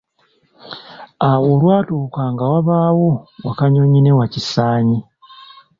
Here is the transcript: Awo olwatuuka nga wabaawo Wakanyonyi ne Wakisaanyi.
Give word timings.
Awo 1.29 1.45
olwatuuka 1.55 2.21
nga 2.31 2.43
wabaawo 2.51 3.09
Wakanyonyi 3.45 3.99
ne 4.01 4.11
Wakisaanyi. 4.17 4.99